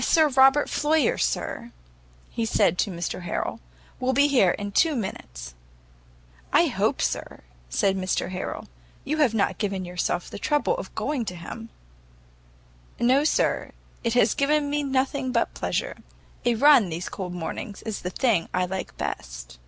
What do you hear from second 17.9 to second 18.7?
the thing I